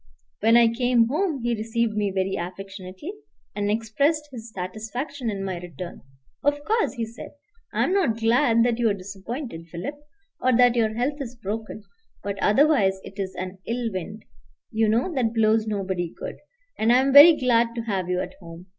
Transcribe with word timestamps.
When 0.39 0.57
I 0.57 0.67
came 0.67 1.09
home 1.09 1.43
he 1.43 1.53
received 1.53 1.93
me 1.93 2.09
very 2.09 2.35
affectionately, 2.35 3.13
and 3.53 3.69
expressed 3.69 4.27
his 4.31 4.51
satisfaction 4.51 5.29
in 5.29 5.43
my 5.45 5.59
return. 5.59 6.01
"Of 6.43 6.63
course," 6.63 6.93
he 6.93 7.05
said, 7.05 7.33
"I 7.71 7.83
am 7.83 7.93
not 7.93 8.17
glad 8.19 8.63
that 8.63 8.79
you 8.79 8.89
are 8.89 8.95
disappointed, 8.95 9.67
Philip, 9.67 9.93
or 10.41 10.57
that 10.57 10.75
your 10.75 10.95
health 10.95 11.21
is 11.21 11.35
broken; 11.35 11.83
but 12.23 12.41
otherwise 12.41 12.99
it 13.03 13.19
is 13.19 13.35
an 13.35 13.59
ill 13.67 13.91
wind, 13.93 14.25
you 14.71 14.89
know, 14.89 15.13
that 15.13 15.35
blows 15.35 15.67
nobody 15.67 16.11
good; 16.11 16.37
and 16.79 16.91
I 16.91 16.97
am 16.99 17.13
very 17.13 17.35
glad 17.37 17.75
to 17.75 17.81
have 17.83 18.09
you 18.09 18.21
at 18.21 18.33
home. 18.39 18.65